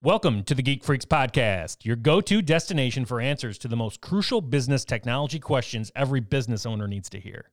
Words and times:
Welcome 0.00 0.44
to 0.44 0.54
the 0.54 0.62
Geek 0.62 0.84
Freaks 0.84 1.04
Podcast, 1.04 1.84
your 1.84 1.96
go 1.96 2.20
to 2.20 2.40
destination 2.40 3.04
for 3.04 3.20
answers 3.20 3.58
to 3.58 3.66
the 3.66 3.74
most 3.74 4.00
crucial 4.00 4.40
business 4.40 4.84
technology 4.84 5.40
questions 5.40 5.90
every 5.96 6.20
business 6.20 6.64
owner 6.64 6.86
needs 6.86 7.10
to 7.10 7.18
hear. 7.18 7.50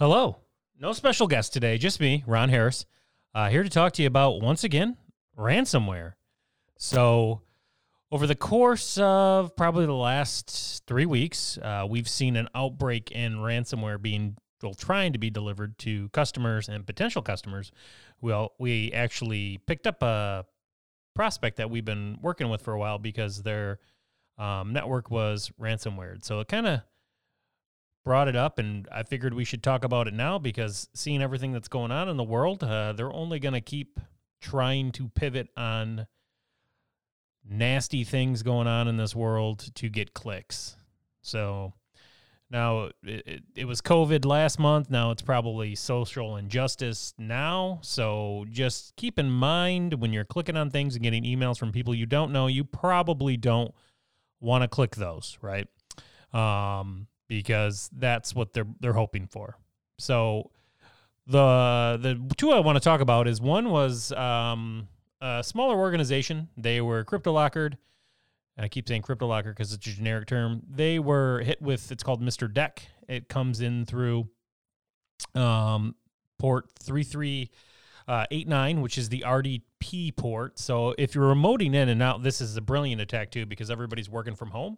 Hello. 0.00 0.38
No 0.80 0.92
special 0.92 1.28
guest 1.28 1.52
today, 1.52 1.78
just 1.78 2.00
me, 2.00 2.24
Ron 2.26 2.48
Harris, 2.48 2.84
uh, 3.32 3.48
here 3.48 3.62
to 3.62 3.70
talk 3.70 3.92
to 3.92 4.02
you 4.02 4.08
about, 4.08 4.42
once 4.42 4.64
again, 4.64 4.96
ransomware. 5.38 6.14
So, 6.78 7.42
over 8.12 8.26
the 8.26 8.34
course 8.34 8.98
of 8.98 9.56
probably 9.56 9.86
the 9.86 9.94
last 9.94 10.82
three 10.86 11.06
weeks, 11.06 11.56
uh, 11.62 11.86
we've 11.88 12.08
seen 12.08 12.36
an 12.36 12.46
outbreak 12.54 13.10
in 13.10 13.36
ransomware 13.36 14.00
being 14.00 14.36
well, 14.62 14.74
trying 14.74 15.14
to 15.14 15.18
be 15.18 15.30
delivered 15.30 15.76
to 15.78 16.10
customers 16.10 16.68
and 16.68 16.86
potential 16.86 17.22
customers. 17.22 17.72
Well, 18.20 18.52
we 18.60 18.92
actually 18.92 19.58
picked 19.66 19.86
up 19.86 20.02
a 20.02 20.44
prospect 21.16 21.56
that 21.56 21.70
we've 21.70 21.84
been 21.84 22.18
working 22.20 22.48
with 22.48 22.62
for 22.62 22.74
a 22.74 22.78
while 22.78 22.98
because 22.98 23.42
their 23.42 23.80
um, 24.38 24.72
network 24.72 25.10
was 25.10 25.50
ransomware. 25.60 26.22
So 26.22 26.38
it 26.40 26.48
kind 26.48 26.66
of 26.66 26.82
brought 28.04 28.28
it 28.28 28.36
up, 28.36 28.58
and 28.58 28.86
I 28.92 29.04
figured 29.04 29.34
we 29.34 29.44
should 29.44 29.62
talk 29.62 29.84
about 29.84 30.06
it 30.06 30.14
now 30.14 30.38
because 30.38 30.88
seeing 30.94 31.22
everything 31.22 31.52
that's 31.52 31.68
going 31.68 31.90
on 31.90 32.08
in 32.08 32.18
the 32.18 32.24
world, 32.24 32.62
uh, 32.62 32.92
they're 32.92 33.12
only 33.12 33.40
going 33.40 33.54
to 33.54 33.60
keep 33.60 33.98
trying 34.40 34.92
to 34.92 35.08
pivot 35.08 35.48
on 35.56 36.06
nasty 37.48 38.04
things 38.04 38.42
going 38.42 38.66
on 38.66 38.88
in 38.88 38.96
this 38.96 39.14
world 39.14 39.70
to 39.74 39.88
get 39.88 40.14
clicks. 40.14 40.76
So 41.22 41.72
now 42.50 42.90
it, 43.02 43.22
it, 43.26 43.42
it, 43.56 43.64
was 43.64 43.80
COVID 43.80 44.24
last 44.24 44.58
month. 44.58 44.90
Now 44.90 45.10
it's 45.10 45.22
probably 45.22 45.74
social 45.74 46.36
injustice 46.36 47.14
now. 47.18 47.80
So 47.82 48.44
just 48.50 48.94
keep 48.96 49.18
in 49.18 49.30
mind 49.30 49.94
when 49.94 50.12
you're 50.12 50.24
clicking 50.24 50.56
on 50.56 50.70
things 50.70 50.94
and 50.94 51.02
getting 51.02 51.24
emails 51.24 51.58
from 51.58 51.72
people 51.72 51.94
you 51.94 52.06
don't 52.06 52.32
know, 52.32 52.46
you 52.46 52.64
probably 52.64 53.36
don't 53.36 53.74
want 54.40 54.62
to 54.62 54.68
click 54.68 54.96
those, 54.96 55.38
right? 55.40 55.66
Um, 56.32 57.06
because 57.28 57.88
that's 57.96 58.34
what 58.34 58.52
they're 58.52 58.66
they're 58.80 58.92
hoping 58.92 59.26
for. 59.26 59.56
So 59.98 60.50
the 61.26 61.98
the 62.00 62.34
two 62.36 62.50
I 62.50 62.60
want 62.60 62.76
to 62.76 62.80
talk 62.80 63.00
about 63.00 63.28
is 63.28 63.40
one 63.40 63.70
was 63.70 64.12
um, 64.12 64.88
a 65.22 65.42
smaller 65.42 65.78
organization. 65.78 66.48
They 66.56 66.80
were 66.80 67.04
CryptoLockered. 67.04 67.76
And 68.56 68.64
I 68.66 68.68
keep 68.68 68.86
saying 68.86 69.02
CryptoLocker 69.02 69.44
because 69.44 69.72
it's 69.72 69.86
a 69.86 69.90
generic 69.90 70.26
term. 70.26 70.62
They 70.68 70.98
were 70.98 71.40
hit 71.40 71.62
with 71.62 71.90
it's 71.90 72.02
called 72.02 72.20
Mr. 72.20 72.52
Deck. 72.52 72.82
It 73.08 73.28
comes 73.28 73.60
in 73.60 73.86
through 73.86 74.28
um, 75.34 75.94
port 76.38 76.66
3389, 76.82 78.76
uh, 78.78 78.80
which 78.80 78.98
is 78.98 79.08
the 79.08 79.24
RDP 79.26 80.14
port. 80.16 80.58
So 80.58 80.94
if 80.98 81.14
you're 81.14 81.34
remoting 81.34 81.74
in 81.74 81.88
and 81.88 82.02
out, 82.02 82.22
this 82.22 82.42
is 82.42 82.56
a 82.56 82.60
brilliant 82.60 83.00
attack 83.00 83.30
too 83.30 83.46
because 83.46 83.70
everybody's 83.70 84.10
working 84.10 84.34
from 84.34 84.50
home. 84.50 84.76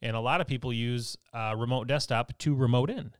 And 0.00 0.16
a 0.16 0.20
lot 0.20 0.40
of 0.40 0.48
people 0.48 0.72
use 0.72 1.16
uh, 1.32 1.54
remote 1.56 1.86
desktop 1.86 2.36
to 2.38 2.54
remote 2.56 2.90
in. 2.90 3.12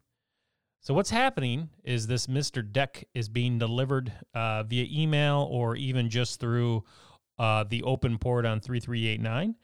So 0.83 0.95
what's 0.95 1.11
happening 1.11 1.71
is 1.85 2.09
this 2.09 2.27
Mr. 2.27 2.61
Deck 2.61 3.05
is 3.15 3.29
being 3.29 3.57
delivered 3.57 4.13
uh, 4.35 4.65
via 4.65 4.85
email 4.91 5.47
or 5.49 5.77
even 5.77 6.11
just 6.11 6.41
through 6.41 6.83
uh, 7.39 7.63
the 7.63 7.85
open 7.85 8.19
port 8.19 8.45
on 8.45 8.59
3389. 8.59 9.55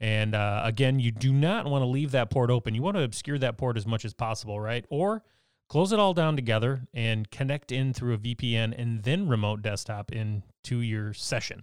And 0.00 0.34
uh, 0.34 0.62
again, 0.64 0.98
you 0.98 1.12
do 1.12 1.32
not 1.32 1.66
want 1.66 1.82
to 1.82 1.86
leave 1.86 2.10
that 2.10 2.28
port 2.28 2.50
open. 2.50 2.74
You 2.74 2.82
want 2.82 2.96
to 2.96 3.04
obscure 3.04 3.38
that 3.38 3.56
port 3.56 3.76
as 3.76 3.86
much 3.86 4.04
as 4.04 4.14
possible, 4.14 4.58
right? 4.58 4.84
Or 4.90 5.22
close 5.68 5.92
it 5.92 6.00
all 6.00 6.12
down 6.12 6.34
together 6.34 6.88
and 6.92 7.30
connect 7.30 7.70
in 7.70 7.92
through 7.92 8.14
a 8.14 8.18
VPN 8.18 8.74
and 8.76 9.04
then 9.04 9.28
remote 9.28 9.62
desktop 9.62 10.10
into 10.10 10.80
your 10.80 11.14
session. 11.14 11.62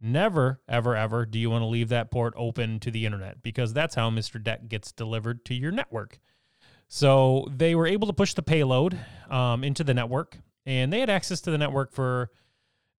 Never, 0.00 0.60
ever, 0.68 0.94
ever 0.94 1.26
do 1.26 1.40
you 1.40 1.50
want 1.50 1.62
to 1.62 1.66
leave 1.66 1.88
that 1.88 2.12
port 2.12 2.32
open 2.36 2.78
to 2.78 2.92
the 2.92 3.04
internet 3.04 3.42
because 3.42 3.72
that's 3.72 3.96
how 3.96 4.08
Mr. 4.08 4.40
Deck 4.40 4.68
gets 4.68 4.92
delivered 4.92 5.44
to 5.46 5.54
your 5.54 5.72
network. 5.72 6.20
So 6.88 7.46
they 7.54 7.74
were 7.74 7.86
able 7.86 8.06
to 8.06 8.14
push 8.14 8.34
the 8.34 8.42
payload 8.42 8.98
um, 9.30 9.62
into 9.62 9.84
the 9.84 9.94
network, 9.94 10.38
and 10.64 10.92
they 10.92 11.00
had 11.00 11.10
access 11.10 11.40
to 11.42 11.50
the 11.50 11.58
network 11.58 11.92
for 11.92 12.30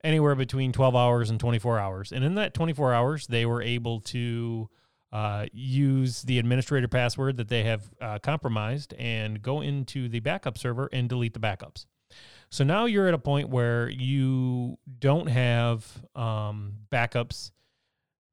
anywhere 0.03 0.35
between 0.35 0.71
12 0.71 0.95
hours 0.95 1.29
and 1.29 1.39
24 1.39 1.79
hours. 1.79 2.11
And 2.11 2.23
in 2.23 2.35
that 2.35 2.53
24 2.53 2.93
hours, 2.93 3.27
they 3.27 3.45
were 3.45 3.61
able 3.61 3.99
to 4.01 4.69
uh, 5.11 5.47
use 5.51 6.21
the 6.21 6.37
administrator 6.37 6.87
password 6.87 7.37
that 7.37 7.49
they 7.49 7.63
have 7.63 7.89
uh, 7.99 8.19
compromised 8.19 8.93
and 8.93 9.41
go 9.41 9.61
into 9.61 10.07
the 10.07 10.19
backup 10.19 10.57
server 10.57 10.87
and 10.93 11.09
delete 11.09 11.33
the 11.33 11.39
backups. 11.39 11.85
So 12.51 12.63
now 12.63 12.85
you're 12.85 13.07
at 13.07 13.13
a 13.13 13.19
point 13.19 13.49
where 13.49 13.89
you 13.89 14.77
don't 14.99 15.27
have 15.27 15.85
um, 16.15 16.73
backups 16.91 17.51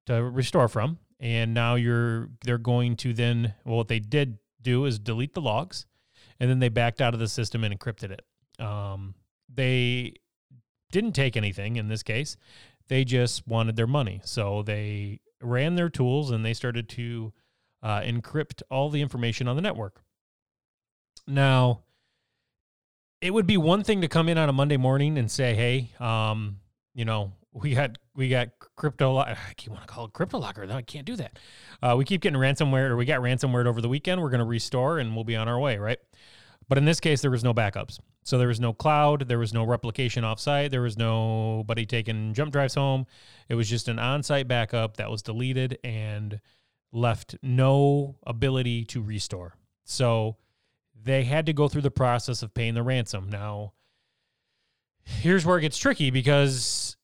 to 0.06 0.22
restore 0.22 0.68
from, 0.68 0.98
and 1.18 1.52
now 1.52 1.74
you're 1.74 2.28
they're 2.44 2.58
going 2.58 2.96
to 2.96 3.12
then 3.12 3.54
well 3.64 3.76
what 3.76 3.88
they 3.88 3.98
did 3.98 4.38
do 4.66 4.84
is 4.84 4.98
delete 4.98 5.34
the 5.34 5.40
logs, 5.40 5.86
and 6.38 6.50
then 6.50 6.58
they 6.58 6.68
backed 6.68 7.00
out 7.00 7.14
of 7.14 7.20
the 7.20 7.28
system 7.28 7.64
and 7.64 7.78
encrypted 7.78 8.10
it. 8.10 8.64
Um, 8.64 9.14
they 9.52 10.14
didn't 10.90 11.12
take 11.12 11.36
anything 11.36 11.76
in 11.76 11.88
this 11.88 12.02
case; 12.02 12.36
they 12.88 13.04
just 13.04 13.46
wanted 13.46 13.76
their 13.76 13.86
money. 13.86 14.20
So 14.24 14.62
they 14.62 15.20
ran 15.40 15.76
their 15.76 15.88
tools 15.88 16.30
and 16.30 16.44
they 16.44 16.54
started 16.54 16.88
to 16.90 17.32
uh, 17.82 18.00
encrypt 18.00 18.62
all 18.70 18.90
the 18.90 19.02
information 19.02 19.48
on 19.48 19.56
the 19.56 19.62
network. 19.62 20.02
Now, 21.26 21.82
it 23.20 23.32
would 23.32 23.46
be 23.46 23.56
one 23.56 23.84
thing 23.84 24.00
to 24.00 24.08
come 24.08 24.28
in 24.28 24.38
on 24.38 24.48
a 24.48 24.52
Monday 24.52 24.76
morning 24.76 25.18
and 25.18 25.30
say, 25.30 25.54
"Hey, 25.54 25.92
um, 26.00 26.60
you 26.94 27.04
know, 27.04 27.32
we 27.56 27.74
got 27.74 27.96
we 28.14 28.28
got 28.28 28.48
crypto. 28.76 29.16
I 29.16 29.36
keep 29.56 29.70
want 29.70 29.86
to 29.86 29.88
call 29.88 30.04
it 30.06 30.12
crypto 30.12 30.38
locker. 30.38 30.66
No, 30.66 30.76
I 30.76 30.82
can't 30.82 31.06
do 31.06 31.16
that. 31.16 31.38
Uh, 31.82 31.94
we 31.96 32.04
keep 32.04 32.20
getting 32.20 32.38
ransomware, 32.38 32.90
or 32.90 32.96
we 32.96 33.06
got 33.06 33.20
ransomware 33.20 33.66
over 33.66 33.80
the 33.80 33.88
weekend. 33.88 34.20
We're 34.20 34.30
going 34.30 34.40
to 34.40 34.46
restore, 34.46 34.98
and 34.98 35.14
we'll 35.14 35.24
be 35.24 35.36
on 35.36 35.48
our 35.48 35.58
way, 35.58 35.78
right? 35.78 35.98
But 36.68 36.78
in 36.78 36.84
this 36.84 37.00
case, 37.00 37.22
there 37.22 37.30
was 37.30 37.44
no 37.44 37.54
backups. 37.54 37.98
So 38.24 38.38
there 38.38 38.48
was 38.48 38.60
no 38.60 38.72
cloud, 38.72 39.28
there 39.28 39.38
was 39.38 39.54
no 39.54 39.64
replication 39.64 40.24
offsite, 40.24 40.70
there 40.70 40.82
was 40.82 40.98
nobody 40.98 41.86
taking 41.86 42.34
jump 42.34 42.50
drives 42.52 42.74
home. 42.74 43.06
It 43.48 43.54
was 43.54 43.70
just 43.70 43.86
an 43.86 44.00
on-site 44.00 44.48
backup 44.48 44.96
that 44.96 45.08
was 45.08 45.22
deleted 45.22 45.78
and 45.84 46.40
left 46.92 47.36
no 47.40 48.16
ability 48.26 48.84
to 48.86 49.00
restore. 49.00 49.54
So 49.84 50.38
they 51.00 51.22
had 51.22 51.46
to 51.46 51.52
go 51.52 51.68
through 51.68 51.82
the 51.82 51.90
process 51.90 52.42
of 52.42 52.52
paying 52.52 52.74
the 52.74 52.82
ransom. 52.82 53.30
Now, 53.30 53.74
here's 55.04 55.46
where 55.46 55.58
it 55.58 55.62
gets 55.62 55.78
tricky 55.78 56.10
because 56.10 56.96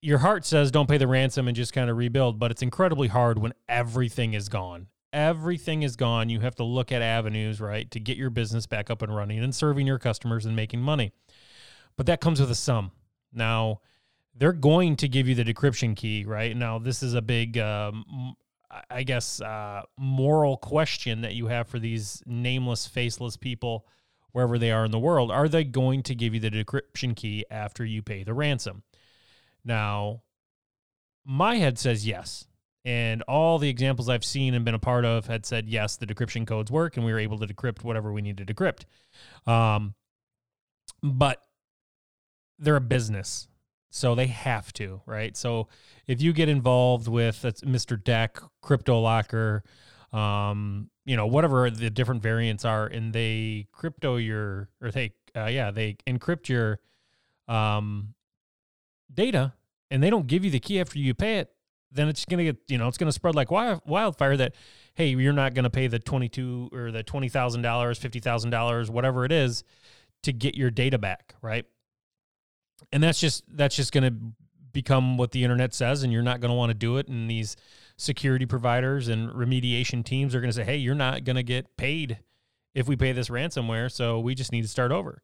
your 0.00 0.18
heart 0.18 0.44
says 0.44 0.70
don't 0.70 0.88
pay 0.88 0.98
the 0.98 1.06
ransom 1.06 1.48
and 1.48 1.56
just 1.56 1.72
kind 1.72 1.90
of 1.90 1.96
rebuild, 1.96 2.38
but 2.38 2.50
it's 2.50 2.62
incredibly 2.62 3.08
hard 3.08 3.38
when 3.38 3.52
everything 3.68 4.34
is 4.34 4.48
gone. 4.48 4.88
Everything 5.12 5.82
is 5.82 5.96
gone. 5.96 6.28
You 6.28 6.40
have 6.40 6.54
to 6.56 6.64
look 6.64 6.92
at 6.92 7.02
avenues, 7.02 7.60
right, 7.60 7.90
to 7.90 8.00
get 8.00 8.16
your 8.16 8.30
business 8.30 8.66
back 8.66 8.90
up 8.90 9.02
and 9.02 9.14
running 9.14 9.42
and 9.42 9.54
serving 9.54 9.86
your 9.86 9.98
customers 9.98 10.44
and 10.44 10.54
making 10.54 10.80
money. 10.80 11.12
But 11.96 12.06
that 12.06 12.20
comes 12.20 12.40
with 12.40 12.50
a 12.50 12.54
sum. 12.54 12.92
Now, 13.32 13.80
they're 14.34 14.52
going 14.52 14.96
to 14.96 15.08
give 15.08 15.26
you 15.26 15.34
the 15.34 15.44
decryption 15.44 15.96
key, 15.96 16.24
right? 16.24 16.56
Now, 16.56 16.78
this 16.78 17.02
is 17.02 17.14
a 17.14 17.22
big, 17.22 17.58
um, 17.58 18.36
I 18.90 19.02
guess, 19.02 19.40
uh, 19.40 19.82
moral 19.98 20.58
question 20.58 21.22
that 21.22 21.34
you 21.34 21.46
have 21.48 21.66
for 21.68 21.78
these 21.78 22.22
nameless, 22.26 22.86
faceless 22.86 23.36
people 23.36 23.86
wherever 24.32 24.58
they 24.58 24.70
are 24.70 24.84
in 24.84 24.90
the 24.90 24.98
world. 24.98 25.32
Are 25.32 25.48
they 25.48 25.64
going 25.64 26.02
to 26.04 26.14
give 26.14 26.34
you 26.34 26.40
the 26.40 26.50
decryption 26.50 27.16
key 27.16 27.44
after 27.50 27.84
you 27.84 28.02
pay 28.02 28.22
the 28.22 28.34
ransom? 28.34 28.82
Now, 29.68 30.22
my 31.26 31.56
head 31.56 31.78
says 31.78 32.06
yes. 32.06 32.46
And 32.84 33.20
all 33.22 33.58
the 33.58 33.68
examples 33.68 34.08
I've 34.08 34.24
seen 34.24 34.54
and 34.54 34.64
been 34.64 34.74
a 34.74 34.78
part 34.78 35.04
of 35.04 35.26
had 35.26 35.44
said 35.44 35.68
yes, 35.68 35.96
the 35.96 36.06
decryption 36.06 36.46
codes 36.46 36.70
work, 36.70 36.96
and 36.96 37.04
we 37.04 37.12
were 37.12 37.18
able 37.18 37.38
to 37.38 37.46
decrypt 37.46 37.84
whatever 37.84 38.12
we 38.12 38.22
need 38.22 38.38
to 38.38 38.46
decrypt. 38.46 38.84
Um, 39.46 39.94
but 41.02 41.42
they're 42.58 42.76
a 42.76 42.80
business, 42.80 43.46
so 43.90 44.14
they 44.14 44.28
have 44.28 44.72
to, 44.74 45.02
right? 45.04 45.36
So 45.36 45.68
if 46.06 46.22
you 46.22 46.32
get 46.32 46.48
involved 46.48 47.08
with 47.08 47.42
Mr. 47.42 48.02
Deck, 48.02 48.40
Crypto 48.62 48.98
Locker, 49.00 49.64
um, 50.12 50.88
you 51.04 51.16
know, 51.16 51.26
whatever 51.26 51.68
the 51.68 51.90
different 51.90 52.22
variants 52.22 52.64
are, 52.64 52.86
and 52.86 53.12
they 53.12 53.66
crypto 53.72 54.16
your, 54.16 54.70
or 54.80 54.90
they, 54.90 55.12
uh, 55.36 55.46
yeah, 55.46 55.70
they 55.70 55.98
encrypt 56.06 56.48
your 56.48 56.78
um, 57.48 58.14
data 59.12 59.52
and 59.90 60.02
they 60.02 60.10
don't 60.10 60.26
give 60.26 60.44
you 60.44 60.50
the 60.50 60.60
key 60.60 60.80
after 60.80 60.98
you 60.98 61.14
pay 61.14 61.38
it, 61.38 61.50
then 61.90 62.08
it's 62.08 62.24
going 62.24 62.38
to 62.38 62.44
get, 62.44 62.58
you 62.68 62.76
know, 62.76 62.88
it's 62.88 62.98
going 62.98 63.08
to 63.08 63.12
spread 63.12 63.34
like 63.34 63.50
wildfire 63.50 64.36
that, 64.36 64.54
hey, 64.94 65.08
you're 65.08 65.32
not 65.32 65.54
going 65.54 65.64
to 65.64 65.70
pay 65.70 65.86
the 65.86 65.98
22 65.98 66.70
or 66.72 66.90
the 66.90 67.02
$20,000, 67.02 67.62
$50,000, 67.62 68.90
whatever 68.90 69.24
it 69.24 69.32
is 69.32 69.64
to 70.22 70.32
get 70.32 70.54
your 70.54 70.70
data 70.70 70.98
back, 70.98 71.34
right? 71.40 71.64
And 72.92 73.02
that's 73.02 73.18
just, 73.18 73.44
that's 73.48 73.74
just 73.74 73.92
going 73.92 74.04
to 74.04 74.14
become 74.72 75.16
what 75.16 75.32
the 75.32 75.42
internet 75.42 75.74
says, 75.74 76.02
and 76.02 76.12
you're 76.12 76.22
not 76.22 76.40
going 76.40 76.50
to 76.50 76.54
want 76.56 76.70
to 76.70 76.74
do 76.74 76.98
it. 76.98 77.08
And 77.08 77.30
these 77.30 77.56
security 77.96 78.46
providers 78.46 79.08
and 79.08 79.30
remediation 79.30 80.04
teams 80.04 80.34
are 80.34 80.40
going 80.40 80.50
to 80.50 80.56
say, 80.56 80.64
hey, 80.64 80.76
you're 80.76 80.94
not 80.94 81.24
going 81.24 81.36
to 81.36 81.42
get 81.42 81.76
paid 81.76 82.18
if 82.74 82.86
we 82.86 82.96
pay 82.96 83.12
this 83.12 83.28
ransomware. 83.28 83.90
So 83.90 84.20
we 84.20 84.34
just 84.34 84.52
need 84.52 84.62
to 84.62 84.68
start 84.68 84.92
over. 84.92 85.22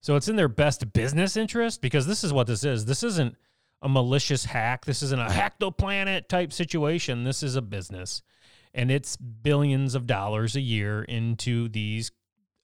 So 0.00 0.16
it's 0.16 0.28
in 0.28 0.36
their 0.36 0.48
best 0.48 0.92
business 0.92 1.36
interest 1.36 1.82
because 1.82 2.06
this 2.06 2.24
is 2.24 2.32
what 2.32 2.46
this 2.46 2.64
is. 2.64 2.86
This 2.86 3.02
isn't 3.02 3.36
a 3.82 3.88
malicious 3.88 4.44
hack. 4.44 4.84
This 4.84 5.02
isn't 5.02 5.20
a 5.20 5.30
hack 5.30 5.58
the 5.58 5.72
planet 5.72 6.28
type 6.28 6.52
situation. 6.52 7.24
This 7.24 7.42
is 7.42 7.56
a 7.56 7.62
business. 7.62 8.22
And 8.74 8.90
it's 8.90 9.16
billions 9.16 9.94
of 9.94 10.06
dollars 10.06 10.54
a 10.54 10.60
year 10.60 11.02
into 11.02 11.68
these, 11.68 12.12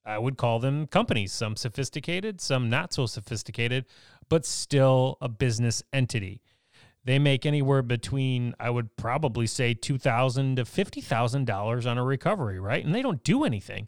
I 0.05 0.17
would 0.17 0.37
call 0.37 0.59
them 0.59 0.87
companies, 0.87 1.33
some 1.33 1.55
sophisticated, 1.55 2.39
some 2.39 2.69
not 2.69 2.93
so 2.93 3.05
sophisticated, 3.07 3.85
but 4.29 4.45
still 4.45 5.17
a 5.19 5.27
business 5.27 5.83
entity. 5.91 6.41
They 7.03 7.19
make 7.19 7.45
anywhere 7.45 7.81
between, 7.81 8.53
I 8.59 8.69
would 8.69 8.95
probably 8.97 9.47
say, 9.47 9.73
2,000 9.73 10.57
to 10.57 10.63
$50,000 10.63 11.89
on 11.89 11.97
a 11.97 12.03
recovery, 12.03 12.59
right? 12.59 12.83
And 12.83 12.93
they 12.93 13.01
don't 13.01 13.23
do 13.23 13.43
anything 13.43 13.87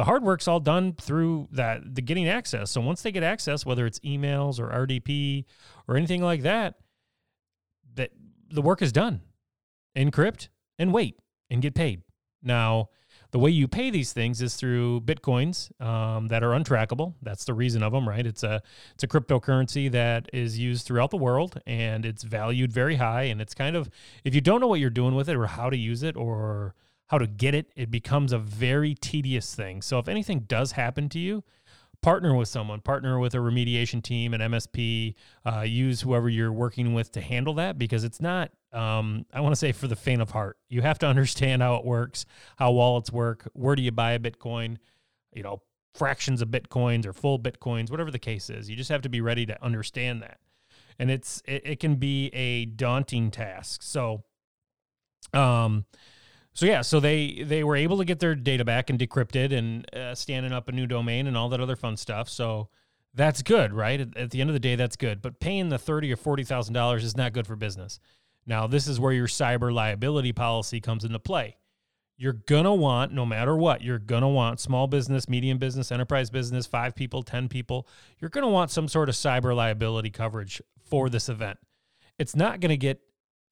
the 0.00 0.04
hard 0.04 0.22
work's 0.22 0.48
all 0.48 0.60
done 0.60 0.94
through 0.94 1.46
that 1.52 1.94
the 1.94 2.00
getting 2.00 2.26
access. 2.26 2.70
So 2.70 2.80
once 2.80 3.02
they 3.02 3.12
get 3.12 3.22
access, 3.22 3.66
whether 3.66 3.84
it's 3.84 3.98
emails 3.98 4.58
or 4.58 4.70
RDP 4.70 5.44
or 5.86 5.94
anything 5.94 6.22
like 6.22 6.40
that, 6.40 6.76
that 7.96 8.10
the 8.50 8.62
work 8.62 8.80
is 8.80 8.92
done. 8.92 9.20
Encrypt 9.94 10.48
and 10.78 10.94
wait 10.94 11.18
and 11.50 11.60
get 11.60 11.74
paid. 11.74 12.00
Now, 12.42 12.88
the 13.32 13.38
way 13.38 13.50
you 13.50 13.68
pay 13.68 13.90
these 13.90 14.14
things 14.14 14.40
is 14.40 14.56
through 14.56 15.02
bitcoins 15.02 15.70
um, 15.84 16.28
that 16.28 16.42
are 16.42 16.52
untrackable. 16.52 17.12
That's 17.20 17.44
the 17.44 17.52
reason 17.52 17.82
of 17.82 17.92
them, 17.92 18.08
right? 18.08 18.24
It's 18.24 18.42
a 18.42 18.62
it's 18.94 19.04
a 19.04 19.06
cryptocurrency 19.06 19.92
that 19.92 20.30
is 20.32 20.58
used 20.58 20.86
throughout 20.86 21.10
the 21.10 21.18
world 21.18 21.60
and 21.66 22.06
it's 22.06 22.22
valued 22.22 22.72
very 22.72 22.96
high. 22.96 23.24
And 23.24 23.38
it's 23.38 23.52
kind 23.52 23.76
of 23.76 23.90
if 24.24 24.34
you 24.34 24.40
don't 24.40 24.62
know 24.62 24.68
what 24.68 24.80
you're 24.80 24.88
doing 24.88 25.14
with 25.14 25.28
it 25.28 25.36
or 25.36 25.44
how 25.44 25.68
to 25.68 25.76
use 25.76 26.02
it 26.02 26.16
or 26.16 26.74
how 27.10 27.18
to 27.18 27.26
get 27.26 27.56
it, 27.56 27.72
it 27.74 27.90
becomes 27.90 28.32
a 28.32 28.38
very 28.38 28.94
tedious 28.94 29.52
thing. 29.52 29.82
So 29.82 29.98
if 29.98 30.06
anything 30.06 30.40
does 30.46 30.70
happen 30.70 31.08
to 31.08 31.18
you, 31.18 31.42
partner 32.02 32.36
with 32.36 32.46
someone, 32.46 32.80
partner 32.80 33.18
with 33.18 33.34
a 33.34 33.38
remediation 33.38 34.00
team, 34.00 34.32
an 34.32 34.40
MSP, 34.40 35.16
uh, 35.44 35.62
use 35.62 36.00
whoever 36.00 36.28
you're 36.28 36.52
working 36.52 36.94
with 36.94 37.10
to 37.10 37.20
handle 37.20 37.54
that 37.54 37.80
because 37.80 38.04
it's 38.04 38.20
not, 38.20 38.52
um, 38.72 39.26
I 39.34 39.40
want 39.40 39.50
to 39.50 39.56
say 39.56 39.72
for 39.72 39.88
the 39.88 39.96
faint 39.96 40.22
of 40.22 40.30
heart. 40.30 40.56
You 40.68 40.82
have 40.82 41.00
to 41.00 41.06
understand 41.08 41.62
how 41.62 41.74
it 41.74 41.84
works, 41.84 42.26
how 42.58 42.70
wallets 42.70 43.10
work, 43.10 43.48
where 43.54 43.74
do 43.74 43.82
you 43.82 43.90
buy 43.90 44.12
a 44.12 44.20
Bitcoin, 44.20 44.76
you 45.34 45.42
know, 45.42 45.62
fractions 45.96 46.40
of 46.40 46.50
Bitcoins 46.50 47.06
or 47.06 47.12
full 47.12 47.40
Bitcoins, 47.40 47.90
whatever 47.90 48.12
the 48.12 48.20
case 48.20 48.50
is. 48.50 48.70
You 48.70 48.76
just 48.76 48.90
have 48.90 49.02
to 49.02 49.08
be 49.08 49.20
ready 49.20 49.46
to 49.46 49.60
understand 49.64 50.22
that. 50.22 50.38
And 50.96 51.10
it's, 51.10 51.42
it, 51.44 51.62
it 51.64 51.80
can 51.80 51.96
be 51.96 52.28
a 52.28 52.66
daunting 52.66 53.32
task. 53.32 53.82
So, 53.82 54.22
um, 55.34 55.86
so 56.52 56.66
yeah, 56.66 56.82
so 56.82 57.00
they 57.00 57.42
they 57.44 57.64
were 57.64 57.76
able 57.76 57.98
to 57.98 58.04
get 58.04 58.18
their 58.18 58.34
data 58.34 58.64
back 58.64 58.90
and 58.90 58.98
decrypted 58.98 59.52
and 59.52 59.94
uh, 59.94 60.14
standing 60.14 60.52
up 60.52 60.68
a 60.68 60.72
new 60.72 60.86
domain 60.86 61.26
and 61.26 61.36
all 61.36 61.48
that 61.50 61.60
other 61.60 61.76
fun 61.76 61.96
stuff. 61.96 62.28
So 62.28 62.68
that's 63.14 63.42
good, 63.42 63.72
right? 63.72 64.00
At, 64.00 64.16
at 64.16 64.30
the 64.30 64.40
end 64.40 64.50
of 64.50 64.54
the 64.54 64.60
day, 64.60 64.76
that's 64.76 64.96
good. 64.96 65.22
But 65.22 65.40
paying 65.40 65.68
the 65.68 65.78
thirty 65.78 66.12
or 66.12 66.16
forty 66.16 66.44
thousand 66.44 66.74
dollars 66.74 67.04
is 67.04 67.16
not 67.16 67.32
good 67.32 67.46
for 67.46 67.56
business. 67.56 68.00
Now, 68.46 68.66
this 68.66 68.88
is 68.88 68.98
where 68.98 69.12
your 69.12 69.26
cyber 69.26 69.72
liability 69.72 70.32
policy 70.32 70.80
comes 70.80 71.04
into 71.04 71.18
play. 71.18 71.56
You're 72.16 72.32
gonna 72.34 72.74
want, 72.74 73.12
no 73.12 73.24
matter 73.24 73.56
what, 73.56 73.82
you're 73.82 73.98
gonna 73.98 74.28
want 74.28 74.60
small 74.60 74.86
business, 74.86 75.28
medium 75.28 75.58
business, 75.58 75.90
enterprise 75.90 76.30
business, 76.30 76.66
five 76.66 76.94
people, 76.94 77.22
ten 77.22 77.48
people. 77.48 77.86
You're 78.18 78.30
gonna 78.30 78.48
want 78.48 78.70
some 78.70 78.88
sort 78.88 79.08
of 79.08 79.14
cyber 79.14 79.54
liability 79.54 80.10
coverage 80.10 80.60
for 80.84 81.08
this 81.08 81.28
event. 81.28 81.58
It's 82.18 82.36
not 82.36 82.60
gonna 82.60 82.76
get 82.76 83.00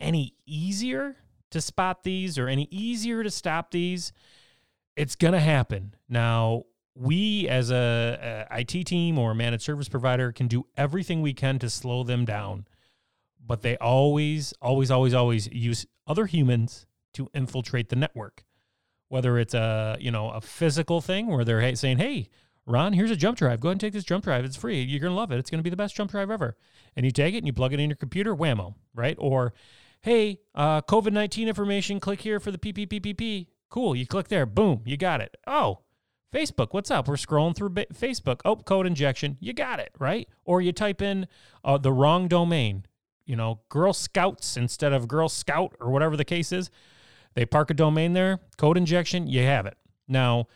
any 0.01 0.35
easier 0.47 1.17
to 1.51 1.61
spot 1.61 2.03
these 2.03 2.39
or 2.39 2.49
any 2.49 2.69
easier 2.71 3.23
to 3.23 3.31
stop 3.31 3.71
these, 3.71 4.13
it's 4.97 5.17
going 5.17 5.33
to 5.33 5.41
happen. 5.41 5.95
Now, 6.09 6.65
we 6.95 7.49
as 7.49 7.71
a, 7.71 8.47
a, 8.51 8.61
IT 8.61 8.87
team 8.87 9.19
or 9.19 9.31
a 9.31 9.35
managed 9.35 9.63
service 9.63 9.89
provider 9.89 10.33
can 10.33 10.49
do 10.49 10.67
everything 10.77 11.23
we 11.23 11.33
can 11.33 11.59
to 11.61 11.71
slow 11.71 12.03
them 12.03 12.25
down, 12.25 12.67
but 13.45 13.63
they 13.63 13.77
always, 13.79 14.53
always, 14.61 14.91
always, 14.91 15.15
always 15.15 15.47
use 15.53 15.87
other 16.07 16.27
humans 16.27 16.87
to 17.15 17.31
infiltrate 17.35 17.89
the 17.89 17.97
network. 17.97 18.45
Whether 19.09 19.39
it's 19.39 19.55
a 19.55 19.97
you 20.01 20.11
know 20.11 20.31
a 20.31 20.41
physical 20.43 21.01
thing 21.01 21.29
where 21.29 21.43
they're 21.43 21.75
saying, 21.77 21.97
"Hey, 21.97 22.29
Ron, 22.67 22.93
here's 22.93 23.11
a 23.11 23.17
jump 23.17 23.39
drive. 23.39 23.59
Go 23.59 23.69
ahead 23.69 23.75
and 23.75 23.81
take 23.81 23.95
this 23.95 24.05
jump 24.05 24.25
drive. 24.25 24.45
It's 24.45 24.57
free. 24.57 24.83
You're 24.83 25.01
gonna 25.01 25.15
love 25.15 25.33
it. 25.33 25.39
It's 25.39 25.49
gonna 25.49 25.63
be 25.63 25.71
the 25.71 25.77
best 25.77 25.97
jump 25.97 26.11
drive 26.11 26.31
ever." 26.31 26.59
And 26.95 27.07
you 27.07 27.13
take 27.13 27.35
it 27.35 27.39
and 27.39 27.47
you 27.47 27.55
plug 27.55 27.73
it 27.73 27.81
in 27.81 27.89
your 27.89 27.97
computer, 27.97 28.37
whammo, 28.37 28.75
right? 28.95 29.17
Or 29.19 29.55
hey, 30.03 30.41
uh, 30.55 30.83
COVID 30.83 31.13
19 31.13 31.49
information, 31.49 32.01
click 32.01 32.21
here 32.21 32.41
for 32.41 32.51
the 32.51 32.59
PPPPP. 32.59 33.49
Cool. 33.71 33.95
You 33.95 34.07
click 34.07 34.29
there. 34.29 34.47
Boom. 34.47 34.83
You 34.85 34.97
got 34.97 35.21
it. 35.21 35.37
Oh, 35.47 35.81
Facebook, 36.33 36.69
what's 36.73 36.91
up? 36.91 37.09
We're 37.09 37.15
scrolling 37.15 37.57
through 37.57 37.71
Facebook. 37.71 38.41
Oh, 38.45 38.57
code 38.57 38.87
injection. 38.87 39.37
You 39.41 39.53
got 39.53 39.81
it, 39.81 39.93
right? 39.99 40.29
Or 40.45 40.61
you 40.61 40.73
type 40.73 41.01
in 41.01 41.27
uh, 41.65 41.79
the 41.79 41.93
wrong 41.93 42.29
domain, 42.29 42.85
you 43.25 43.37
know, 43.37 43.61
Girl 43.69 43.93
Scouts 43.93 44.57
instead 44.57 44.93
of 44.93 45.09
Girl 45.09 45.29
Scout 45.29 45.75
or 45.81 45.91
whatever 45.91 46.17
the 46.17 46.25
case 46.25 46.53
is. 46.53 46.71
They 47.35 47.47
park 47.47 47.71
a 47.71 47.75
domain 47.75 48.15
there, 48.15 48.41
code 48.57 48.77
injection, 48.77 49.27
you 49.27 49.43
have 49.43 49.65
it. 49.67 49.77
Now, 50.07 50.49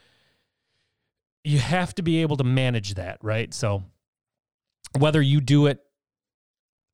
you 1.45 1.59
have 1.59 1.95
to 1.95 2.03
be 2.03 2.23
able 2.23 2.37
to 2.39 2.45
manage 2.45 2.95
that, 2.95 3.19
right? 3.23 3.53
So, 3.55 3.85
whether 4.99 5.23
you 5.23 5.41
do 5.41 5.67
it 5.67 5.81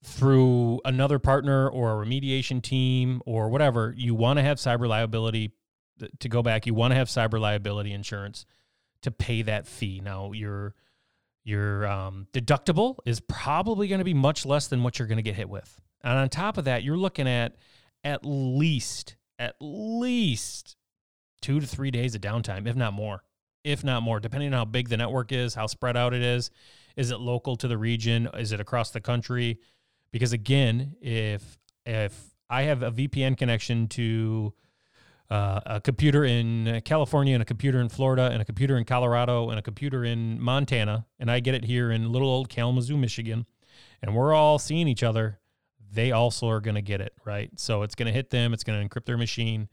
through 0.04 0.80
another 0.84 1.18
partner 1.18 1.68
or 1.68 2.00
a 2.00 2.06
remediation 2.06 2.62
team 2.62 3.20
or 3.26 3.48
whatever, 3.48 3.94
you 3.96 4.14
want 4.14 4.38
to 4.38 4.42
have 4.42 4.58
cyber 4.58 4.88
liability 4.88 5.52
to 6.20 6.28
go 6.28 6.42
back. 6.42 6.66
You 6.66 6.74
want 6.74 6.92
to 6.92 6.96
have 6.96 7.08
cyber 7.08 7.40
liability 7.40 7.92
insurance 7.92 8.46
to 9.02 9.10
pay 9.10 9.42
that 9.42 9.66
fee. 9.66 10.00
Now 10.02 10.32
your 10.32 10.74
your 11.44 11.86
um, 11.86 12.26
deductible 12.32 12.98
is 13.06 13.20
probably 13.20 13.88
going 13.88 14.00
to 14.00 14.04
be 14.04 14.14
much 14.14 14.44
less 14.44 14.66
than 14.68 14.82
what 14.82 14.98
you're 14.98 15.08
going 15.08 15.16
to 15.16 15.22
get 15.22 15.34
hit 15.34 15.48
with, 15.48 15.80
and 16.02 16.18
on 16.18 16.28
top 16.28 16.58
of 16.58 16.64
that, 16.64 16.82
you're 16.82 16.96
looking 16.96 17.28
at 17.28 17.56
at 18.04 18.24
least 18.24 19.16
at 19.38 19.56
least 19.60 20.76
two 21.40 21.60
to 21.60 21.66
three 21.66 21.90
days 21.90 22.14
of 22.14 22.20
downtime, 22.20 22.66
if 22.66 22.76
not 22.76 22.92
more, 22.92 23.22
if 23.64 23.84
not 23.84 24.02
more, 24.02 24.20
depending 24.20 24.52
on 24.52 24.58
how 24.58 24.64
big 24.64 24.88
the 24.88 24.96
network 24.96 25.32
is, 25.32 25.54
how 25.54 25.66
spread 25.66 25.96
out 25.96 26.14
it 26.14 26.22
is. 26.22 26.50
Is 26.96 27.12
it 27.12 27.20
local 27.20 27.56
to 27.56 27.68
the 27.68 27.78
region? 27.78 28.28
Is 28.34 28.50
it 28.50 28.60
across 28.60 28.90
the 28.90 29.00
country? 29.00 29.60
Because 30.10 30.32
again, 30.32 30.96
if 31.00 31.58
if 31.86 32.34
I 32.50 32.62
have 32.62 32.82
a 32.82 32.90
VPN 32.90 33.36
connection 33.36 33.88
to 33.88 34.52
uh, 35.30 35.60
a 35.66 35.80
computer 35.80 36.24
in 36.24 36.80
California 36.84 37.34
and 37.34 37.42
a 37.42 37.46
computer 37.46 37.80
in 37.80 37.88
Florida 37.88 38.30
and 38.32 38.40
a 38.40 38.44
computer 38.44 38.78
in 38.78 38.84
Colorado 38.84 39.50
and 39.50 39.58
a 39.58 39.62
computer 39.62 40.04
in 40.04 40.40
Montana, 40.40 41.06
and 41.18 41.30
I 41.30 41.40
get 41.40 41.54
it 41.54 41.64
here 41.64 41.90
in 41.90 42.10
little 42.10 42.28
old 42.28 42.48
Kalamazoo, 42.48 42.96
Michigan, 42.96 43.46
and 44.02 44.14
we're 44.14 44.32
all 44.32 44.58
seeing 44.58 44.88
each 44.88 45.02
other, 45.02 45.38
they 45.90 46.12
also 46.12 46.48
are 46.48 46.60
going 46.60 46.74
to 46.74 46.82
get 46.82 47.00
it, 47.00 47.12
right? 47.24 47.50
So 47.56 47.82
it's 47.82 47.94
going 47.94 48.06
to 48.06 48.12
hit 48.12 48.30
them, 48.30 48.54
it's 48.54 48.64
going 48.64 48.80
to 48.80 48.88
encrypt 48.88 49.06
their 49.06 49.18
machine. 49.18 49.68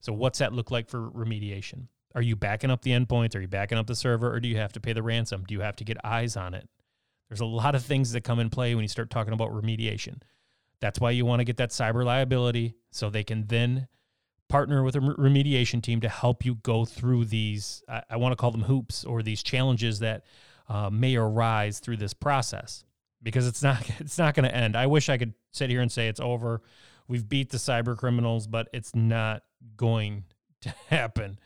So, 0.00 0.12
what's 0.12 0.38
that 0.38 0.52
look 0.52 0.70
like 0.70 0.88
for 0.88 1.10
remediation? 1.10 1.88
Are 2.14 2.22
you 2.22 2.36
backing 2.36 2.70
up 2.70 2.82
the 2.82 2.92
endpoints? 2.92 3.34
Are 3.34 3.40
you 3.40 3.48
backing 3.48 3.76
up 3.78 3.86
the 3.86 3.94
server? 3.94 4.32
Or 4.32 4.40
do 4.40 4.48
you 4.48 4.56
have 4.56 4.72
to 4.72 4.80
pay 4.80 4.92
the 4.92 5.02
ransom? 5.02 5.44
Do 5.46 5.54
you 5.54 5.60
have 5.60 5.76
to 5.76 5.84
get 5.84 5.98
eyes 6.04 6.36
on 6.36 6.54
it? 6.54 6.68
There's 7.28 7.40
a 7.40 7.46
lot 7.46 7.74
of 7.74 7.84
things 7.84 8.12
that 8.12 8.22
come 8.22 8.38
in 8.38 8.50
play 8.50 8.74
when 8.74 8.82
you 8.82 8.88
start 8.88 9.10
talking 9.10 9.32
about 9.32 9.50
remediation. 9.50 10.20
That's 10.80 11.00
why 11.00 11.10
you 11.10 11.24
want 11.24 11.40
to 11.40 11.44
get 11.44 11.56
that 11.56 11.70
cyber 11.70 12.04
liability 12.04 12.76
so 12.90 13.10
they 13.10 13.24
can 13.24 13.46
then 13.46 13.88
partner 14.48 14.82
with 14.82 14.94
a 14.94 15.00
remediation 15.00 15.82
team 15.82 16.00
to 16.00 16.08
help 16.08 16.44
you 16.44 16.56
go 16.56 16.84
through 16.84 17.24
these, 17.24 17.82
I, 17.88 18.02
I 18.10 18.16
want 18.16 18.32
to 18.32 18.36
call 18.36 18.50
them 18.50 18.62
hoops 18.62 19.04
or 19.04 19.22
these 19.22 19.42
challenges 19.42 19.98
that 20.00 20.24
uh, 20.68 20.90
may 20.90 21.16
arise 21.16 21.80
through 21.80 21.96
this 21.96 22.14
process 22.14 22.84
because 23.22 23.46
it's 23.46 23.62
not 23.62 23.88
it's 24.00 24.18
not 24.18 24.34
going 24.34 24.48
to 24.48 24.54
end. 24.54 24.76
I 24.76 24.86
wish 24.86 25.08
I 25.08 25.18
could 25.18 25.34
sit 25.52 25.70
here 25.70 25.80
and 25.80 25.90
say 25.90 26.08
it's 26.08 26.20
over. 26.20 26.62
We've 27.08 27.28
beat 27.28 27.50
the 27.50 27.58
cyber 27.58 27.96
criminals, 27.96 28.46
but 28.46 28.68
it's 28.72 28.94
not 28.94 29.42
going 29.76 30.24
to 30.62 30.74
happen. 30.88 31.38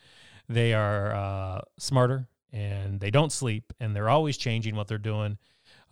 They 0.49 0.75
are 0.75 1.15
uh, 1.15 1.61
smarter 1.79 2.29
and 2.53 2.99
they 2.99 3.11
don't 3.11 3.31
sleep 3.31 3.73
and 3.79 3.95
they're 3.95 4.09
always 4.09 4.37
changing 4.37 4.75
what 4.75 4.89
they're 4.89 4.99
doing. 4.99 5.39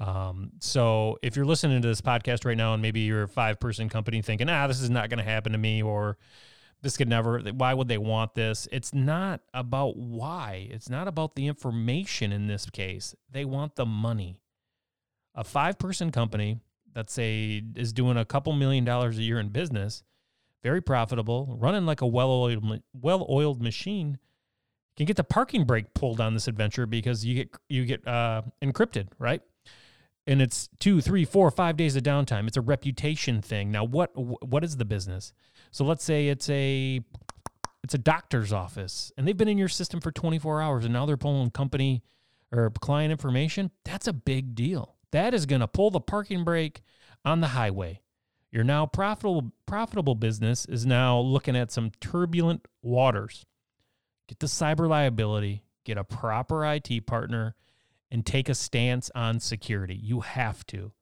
Um, 0.00 0.52
so 0.60 1.18
if 1.22 1.34
you're 1.36 1.44
listening 1.44 1.82
to 1.82 1.88
this 1.88 2.00
podcast 2.00 2.44
right 2.44 2.56
now 2.56 2.72
and 2.72 2.82
maybe 2.82 3.00
you're 3.00 3.24
a 3.24 3.28
five 3.28 3.58
person 3.58 3.88
company 3.88 4.22
thinking, 4.22 4.48
ah, 4.48 4.66
this 4.66 4.80
is 4.80 4.90
not 4.90 5.10
going 5.10 5.18
to 5.18 5.24
happen 5.24 5.52
to 5.52 5.58
me 5.58 5.82
or 5.82 6.18
this 6.82 6.96
could 6.96 7.08
never, 7.08 7.40
why 7.40 7.74
would 7.74 7.88
they 7.88 7.98
want 7.98 8.34
this? 8.34 8.68
It's 8.70 8.94
not 8.94 9.40
about 9.52 9.96
why. 9.96 10.68
It's 10.70 10.88
not 10.88 11.08
about 11.08 11.34
the 11.34 11.48
information 11.48 12.32
in 12.32 12.46
this 12.46 12.70
case. 12.70 13.14
They 13.30 13.44
want 13.44 13.74
the 13.74 13.86
money. 13.86 14.38
A 15.34 15.42
five 15.42 15.78
person 15.78 16.12
company 16.12 16.60
that 16.94 17.10
say 17.10 17.62
is 17.74 17.92
doing 17.92 18.16
a 18.16 18.24
couple 18.24 18.52
million 18.52 18.84
dollars 18.84 19.18
a 19.18 19.22
year 19.22 19.38
in 19.40 19.48
business, 19.48 20.02
very 20.62 20.80
profitable, 20.80 21.56
running 21.58 21.86
like 21.86 22.00
a 22.00 22.06
well-oiled 22.06 22.82
well-oiled 22.92 23.62
machine, 23.62 24.18
can 24.96 25.06
get 25.06 25.16
the 25.16 25.24
parking 25.24 25.64
brake 25.64 25.94
pulled 25.94 26.20
on 26.20 26.34
this 26.34 26.48
adventure 26.48 26.86
because 26.86 27.24
you 27.24 27.34
get 27.36 27.56
you 27.68 27.84
get 27.84 28.06
uh, 28.06 28.42
encrypted, 28.60 29.08
right? 29.20 29.42
And 30.28 30.42
it's 30.42 30.68
two, 30.78 31.00
three, 31.00 31.24
four, 31.24 31.50
five 31.50 31.78
days 31.78 31.96
of 31.96 32.02
downtime. 32.02 32.46
It's 32.46 32.58
a 32.58 32.60
reputation 32.60 33.40
thing. 33.40 33.72
Now, 33.72 33.82
what 33.82 34.10
what 34.14 34.62
is 34.62 34.76
the 34.76 34.84
business? 34.84 35.32
So 35.70 35.84
let's 35.84 36.04
say 36.04 36.28
it's 36.28 36.48
a 36.50 37.00
it's 37.82 37.94
a 37.94 37.98
doctor's 37.98 38.52
office, 38.52 39.10
and 39.16 39.26
they've 39.26 39.36
been 39.36 39.48
in 39.48 39.56
your 39.56 39.68
system 39.68 40.00
for 40.00 40.12
24 40.12 40.60
hours, 40.60 40.84
and 40.84 40.92
now 40.92 41.06
they're 41.06 41.16
pulling 41.16 41.50
company 41.50 42.02
or 42.52 42.70
client 42.70 43.10
information. 43.10 43.70
That's 43.84 44.06
a 44.06 44.12
big 44.12 44.54
deal. 44.54 44.96
That 45.12 45.32
is 45.32 45.46
going 45.46 45.60
to 45.60 45.68
pull 45.68 45.90
the 45.90 46.00
parking 46.00 46.44
brake 46.44 46.82
on 47.24 47.40
the 47.40 47.48
highway. 47.48 48.02
Your 48.52 48.64
now 48.64 48.84
profitable 48.84 49.52
profitable 49.64 50.14
business 50.14 50.66
is 50.66 50.84
now 50.84 51.18
looking 51.18 51.56
at 51.56 51.70
some 51.70 51.90
turbulent 52.02 52.68
waters. 52.82 53.46
Get 54.28 54.40
the 54.40 54.46
cyber 54.46 54.86
liability, 54.86 55.64
get 55.84 55.96
a 55.96 56.04
proper 56.04 56.66
IT 56.66 57.06
partner, 57.06 57.54
and 58.10 58.24
take 58.24 58.48
a 58.48 58.54
stance 58.54 59.10
on 59.14 59.40
security. 59.40 59.94
You 59.94 60.20
have 60.20 60.66
to. 60.68 60.92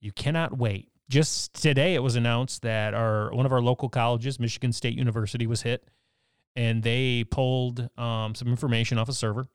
You 0.00 0.12
cannot 0.12 0.56
wait. 0.56 0.90
Just 1.08 1.54
today, 1.54 1.94
it 1.94 2.02
was 2.02 2.16
announced 2.16 2.62
that 2.62 2.94
our 2.94 3.32
one 3.32 3.46
of 3.46 3.52
our 3.52 3.62
local 3.62 3.88
colleges, 3.88 4.38
Michigan 4.38 4.72
State 4.72 4.94
University, 4.94 5.46
was 5.46 5.62
hit, 5.62 5.88
and 6.54 6.82
they 6.82 7.24
pulled 7.24 7.88
um, 7.98 8.34
some 8.34 8.48
information 8.48 8.98
off 8.98 9.08
a 9.08 9.12
server 9.14 9.48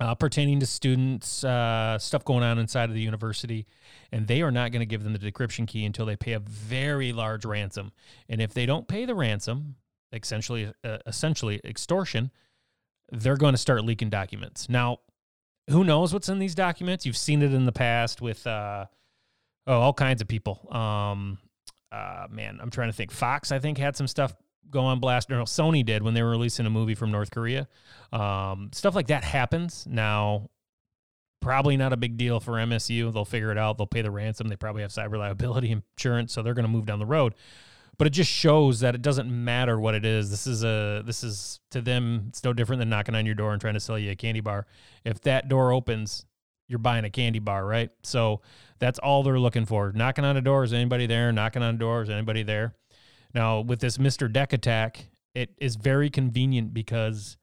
uh, 0.00 0.14
pertaining 0.14 0.60
to 0.60 0.66
students, 0.66 1.44
uh, 1.44 1.98
stuff 1.98 2.24
going 2.24 2.42
on 2.42 2.58
inside 2.58 2.88
of 2.88 2.94
the 2.94 3.00
university, 3.00 3.66
and 4.10 4.26
they 4.26 4.42
are 4.42 4.50
not 4.50 4.72
going 4.72 4.80
to 4.80 4.86
give 4.86 5.04
them 5.04 5.12
the 5.12 5.18
decryption 5.18 5.66
key 5.66 5.84
until 5.84 6.06
they 6.06 6.16
pay 6.16 6.32
a 6.32 6.40
very 6.40 7.12
large 7.12 7.44
ransom. 7.44 7.92
And 8.28 8.40
if 8.40 8.52
they 8.54 8.66
don't 8.66 8.88
pay 8.88 9.04
the 9.04 9.14
ransom, 9.14 9.76
essentially, 10.12 10.72
uh, 10.82 10.98
essentially 11.06 11.60
extortion, 11.64 12.30
they're 13.10 13.36
going 13.36 13.54
to 13.54 13.58
start 13.58 13.84
leaking 13.84 14.10
documents. 14.10 14.68
Now, 14.68 14.98
who 15.70 15.84
knows 15.84 16.12
what's 16.12 16.28
in 16.28 16.38
these 16.38 16.54
documents? 16.54 17.06
You've 17.06 17.16
seen 17.16 17.42
it 17.42 17.54
in 17.54 17.64
the 17.64 17.72
past 17.72 18.20
with 18.20 18.46
uh, 18.46 18.86
oh, 19.66 19.80
all 19.80 19.92
kinds 19.92 20.20
of 20.20 20.28
people. 20.28 20.66
Um, 20.70 21.38
uh, 21.90 22.26
man, 22.30 22.58
I'm 22.60 22.70
trying 22.70 22.88
to 22.88 22.92
think. 22.92 23.10
Fox, 23.10 23.52
I 23.52 23.58
think, 23.58 23.78
had 23.78 23.96
some 23.96 24.06
stuff 24.06 24.34
go 24.70 24.80
on 24.80 25.00
blast. 25.00 25.30
No, 25.30 25.42
Sony 25.44 25.84
did 25.84 26.02
when 26.02 26.14
they 26.14 26.22
were 26.22 26.30
releasing 26.30 26.66
a 26.66 26.70
movie 26.70 26.94
from 26.94 27.10
North 27.10 27.30
Korea. 27.30 27.68
Um, 28.12 28.70
stuff 28.72 28.94
like 28.94 29.06
that 29.08 29.24
happens 29.24 29.86
now. 29.88 30.50
Probably 31.40 31.76
not 31.76 31.92
a 31.92 31.96
big 31.96 32.16
deal 32.16 32.40
for 32.40 32.52
MSU. 32.52 33.12
They'll 33.12 33.26
figure 33.26 33.52
it 33.52 33.58
out. 33.58 33.76
They'll 33.76 33.86
pay 33.86 34.02
the 34.02 34.10
ransom. 34.10 34.48
They 34.48 34.56
probably 34.56 34.82
have 34.82 34.90
cyber 34.90 35.18
liability 35.18 35.70
insurance, 35.96 36.32
so 36.32 36.42
they're 36.42 36.54
going 36.54 36.64
to 36.64 36.70
move 36.70 36.86
down 36.86 36.98
the 36.98 37.06
road. 37.06 37.34
But 37.96 38.06
it 38.06 38.10
just 38.10 38.30
shows 38.30 38.80
that 38.80 38.94
it 38.94 39.02
doesn't 39.02 39.30
matter 39.30 39.78
what 39.78 39.94
it 39.94 40.04
is. 40.04 40.30
This 40.30 40.46
is 40.46 40.64
a 40.64 41.02
this 41.04 41.22
is 41.22 41.60
to 41.70 41.80
them. 41.80 42.26
It's 42.28 42.42
no 42.42 42.52
different 42.52 42.80
than 42.80 42.88
knocking 42.88 43.14
on 43.14 43.26
your 43.26 43.34
door 43.34 43.52
and 43.52 43.60
trying 43.60 43.74
to 43.74 43.80
sell 43.80 43.98
you 43.98 44.10
a 44.10 44.16
candy 44.16 44.40
bar. 44.40 44.66
If 45.04 45.20
that 45.22 45.48
door 45.48 45.72
opens, 45.72 46.24
you're 46.68 46.78
buying 46.78 47.04
a 47.04 47.10
candy 47.10 47.38
bar, 47.38 47.64
right? 47.64 47.90
So 48.02 48.40
that's 48.78 48.98
all 48.98 49.22
they're 49.22 49.38
looking 49.38 49.66
for. 49.66 49.92
Knocking 49.92 50.24
on 50.24 50.36
a 50.36 50.40
door, 50.40 50.64
is 50.64 50.72
anybody 50.72 51.06
there? 51.06 51.30
Knocking 51.32 51.62
on 51.62 51.74
a 51.74 51.78
door, 51.78 52.02
is 52.02 52.10
anybody 52.10 52.42
there? 52.42 52.74
Now, 53.34 53.60
with 53.60 53.80
this 53.80 53.98
Mr. 53.98 54.32
Deck 54.32 54.52
attack, 54.52 55.08
it 55.34 55.50
is 55.58 55.76
very 55.76 56.08
convenient 56.08 56.72
because 56.72 57.36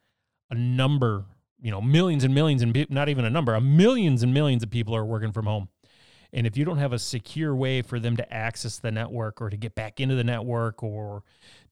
a 0.50 0.56
number, 0.56 1.26
you 1.62 1.72
know, 1.72 1.82
millions 1.82 2.24
and 2.24 2.34
millions 2.34 2.62
and 2.62 2.88
not 2.90 3.10
even 3.10 3.26
a 3.26 3.30
number, 3.30 3.54
a 3.54 3.62
millions 3.62 4.24
and 4.24 4.34
millions 4.34 4.64
of 4.64 4.70
people 4.70 4.96
are 4.96 5.06
working 5.06 5.32
from 5.32 5.46
home. 5.46 5.70
And 6.34 6.48
if 6.48 6.56
you 6.56 6.64
don't 6.64 6.78
have 6.78 6.94
a 6.94 7.00
secure 7.00 7.54
way 7.56 7.82
for 7.82 8.00
them 8.00 8.16
to 8.18 8.34
access 8.34 8.80
the 8.80 8.92
network 8.92 9.42
or 9.42 9.50
to 9.50 9.58
get 9.58 9.76
back 9.76 10.00
into 10.00 10.16
the 10.16 10.24
network 10.24 10.82
or 10.82 11.24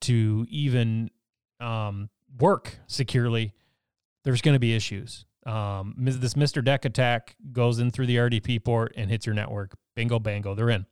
to 0.02 0.46
even 0.50 1.12
um, 1.60 2.10
work 2.40 2.78
securely, 2.88 3.54
there's 4.24 4.42
going 4.42 4.56
to 4.56 4.60
be 4.60 4.76
issues. 4.76 5.26
Um, 5.46 5.96
this 5.98 6.34
Mr. 6.34 6.64
Deck 6.64 6.86
attack 6.86 7.36
goes 7.52 7.80
in 7.80 7.92
through 7.92 8.08
the 8.08 8.18
RDP 8.18 8.64
port 8.64 8.94
and 8.98 9.10
hits 9.10 9.26
your 9.26 9.34
network. 9.34 9.76
Bingo, 9.96 10.20
bango, 10.20 10.54
they're 10.54 10.70
in. 10.70 10.86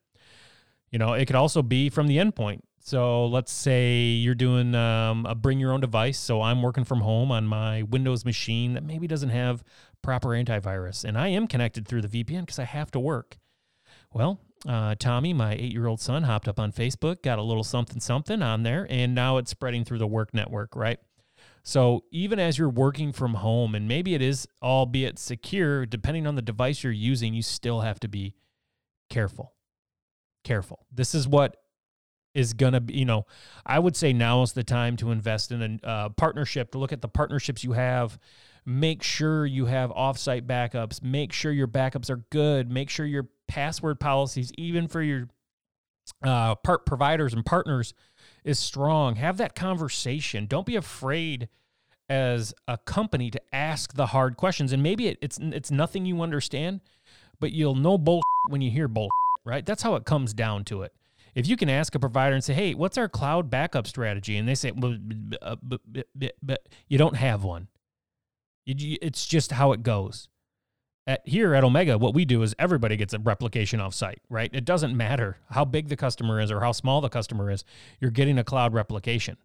You 0.90 1.00
know, 1.00 1.14
it 1.14 1.26
could 1.26 1.36
also 1.36 1.62
be 1.62 1.90
from 1.90 2.08
the 2.08 2.18
endpoint. 2.18 2.62
So 2.80 3.26
let's 3.26 3.52
say 3.52 3.98
you're 4.02 4.34
doing 4.34 4.74
um, 4.74 5.26
a 5.26 5.36
bring 5.36 5.60
your 5.60 5.74
own 5.74 5.82
device. 5.82 6.18
So 6.18 6.42
I'm 6.42 6.62
working 6.62 6.86
from 6.86 7.02
home 7.02 7.32
on 7.34 7.46
my 7.46 7.84
Windows 7.84 8.24
machine 8.24 8.74
that 8.76 8.84
maybe 8.84 9.08
doesn't 9.08 9.30
have 9.30 9.62
proper 10.02 10.30
antivirus, 10.30 11.04
and 11.04 11.18
I 11.18 11.28
am 11.28 11.48
connected 11.48 11.86
through 11.86 12.04
the 12.04 12.24
VPN 12.24 12.42
because 12.42 12.60
I 12.60 12.64
have 12.64 12.90
to 12.92 13.00
work. 13.00 13.38
Well, 14.14 14.40
uh, 14.68 14.96
Tommy, 14.98 15.34
my 15.34 15.54
eight 15.54 15.72
year 15.72 15.88
old 15.88 16.02
son, 16.02 16.24
hopped 16.24 16.48
up 16.48 16.60
on 16.60 16.72
Facebook, 16.72 17.22
got 17.22 17.40
a 17.40 17.44
little 17.44 17.64
something 17.64 18.00
something 18.00 18.42
on 18.42 18.64
there, 18.64 18.88
and 18.90 19.14
now 19.14 19.38
it's 19.38 19.52
spreading 19.52 19.84
through 19.84 20.00
the 20.00 20.08
work 20.08 20.34
network, 20.34 20.76
right? 20.76 21.00
So 21.64 22.06
even 22.12 22.40
as 22.40 22.58
you're 22.58 22.70
working 22.70 23.12
from 23.12 23.36
home, 23.36 23.76
and 23.76 23.88
maybe 23.88 24.16
it 24.16 24.22
is 24.22 24.48
albeit 24.64 25.20
secure, 25.20 25.86
depending 25.86 26.26
on 26.26 26.36
the 26.36 26.42
device 26.42 26.84
you're 26.84 26.94
using, 26.94 27.34
you 27.34 27.42
still 27.42 27.82
have 27.82 28.00
to 28.00 28.08
be 28.08 28.36
careful. 29.10 29.54
Careful. 30.44 30.86
This 30.92 31.14
is 31.14 31.28
what 31.28 31.58
is 32.34 32.54
going 32.54 32.74
to 32.74 32.80
be, 32.80 32.94
you 32.94 33.06
know, 33.06 33.26
I 33.66 33.80
would 33.80 33.98
say 33.98 34.14
now 34.14 34.44
is 34.44 34.54
the 34.54 34.64
time 34.64 34.96
to 34.98 35.12
invest 35.12 35.52
in 35.52 35.80
a 35.84 35.88
uh, 35.88 36.10
partnership, 36.10 36.72
to 36.72 36.78
look 36.78 36.94
at 36.94 37.02
the 37.02 37.10
partnerships 37.10 37.64
you 37.64 37.74
have. 37.74 38.18
Make 38.70 39.02
sure 39.02 39.46
you 39.46 39.68
have 39.68 39.92
offsite 39.92 40.42
backups. 40.42 41.02
Make 41.02 41.32
sure 41.32 41.54
your 41.54 41.70
backups 41.70 42.10
are 42.10 42.26
good. 42.30 42.70
Make 42.70 42.90
sure 42.90 43.06
your 43.06 43.30
password 43.48 43.98
policies, 43.98 44.52
even 44.58 44.90
for 44.90 45.02
your 45.02 45.30
uh, 46.22 46.56
part 46.56 46.86
providers 46.86 47.34
and 47.34 47.46
partners, 47.46 47.94
is 48.44 48.60
strong. 48.60 49.16
Have 49.16 49.38
that 49.38 49.56
conversation. 49.56 50.48
Don't 50.48 50.66
be 50.66 50.76
afraid 50.76 51.48
as 52.10 52.54
a 52.68 52.78
company 52.78 53.32
to 53.32 53.42
ask 53.54 53.94
the 53.94 54.08
hard 54.08 54.36
questions. 54.36 54.74
And 54.74 54.84
maybe 54.84 55.08
it, 55.08 55.18
it's 55.22 55.40
it's 55.42 55.72
nothing 55.72 56.06
you 56.06 56.22
understand, 56.22 56.82
but 57.40 57.54
you'll 57.54 57.76
know 57.76 57.98
bull 57.98 58.22
when 58.50 58.60
you 58.60 58.70
hear 58.70 58.90
bull. 58.90 59.08
Right? 59.46 59.66
That's 59.66 59.82
how 59.82 59.96
it 59.96 60.04
comes 60.04 60.34
down 60.34 60.66
to 60.66 60.82
it 60.82 60.92
if 61.36 61.48
you 61.48 61.56
can 61.56 61.70
ask 61.70 61.96
a 61.96 62.00
provider 62.00 62.36
and 62.36 62.44
say, 62.44 62.54
"Hey, 62.54 62.74
what's 62.74 62.98
our 62.98 63.08
cloud 63.08 63.50
backup 63.50 63.88
strategy?" 63.88 64.36
and 64.36 64.46
they 64.46 64.56
say, 64.56 64.72
"Well, 64.72 64.98
but, 65.64 65.80
but 66.42 66.68
you 66.90 66.98
don't 66.98 67.16
have 67.16 67.46
one," 67.46 67.70
it's 68.68 69.26
just 69.26 69.54
how 69.54 69.72
it 69.72 69.84
goes. 69.84 70.28
At, 71.06 71.26
here 71.26 71.54
at 71.54 71.64
Omega, 71.64 71.98
what 71.98 72.14
we 72.14 72.26
do 72.26 72.42
is 72.42 72.54
everybody 72.60 72.98
gets 72.98 73.14
a 73.14 73.20
replication 73.20 73.80
offsite, 73.80 74.18
right? 74.30 74.50
It 74.54 74.66
doesn't 74.66 74.96
matter 74.96 75.38
how 75.52 75.64
big 75.64 75.88
the 75.88 75.96
customer 75.96 76.42
is 76.42 76.52
or 76.52 76.60
how 76.60 76.74
small 76.74 77.00
the 77.00 77.08
customer 77.08 77.50
is, 77.50 77.64
you're 78.02 78.12
getting 78.12 78.38
a 78.38 78.44
cloud 78.44 78.74
replication. 78.74 79.38